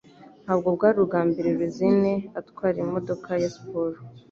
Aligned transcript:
Ntabwo 0.43 0.67
bwari 0.75 0.97
ubwa 1.03 1.21
mbere 1.29 1.49
Rusine 1.59 2.13
atwara 2.39 2.77
imodoka 2.85 3.29
ya 3.41 3.49
siporo 3.55 3.97